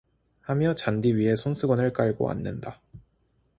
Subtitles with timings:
[0.41, 2.81] 하며 잔디 위에 손수건을 깔고 앉는다.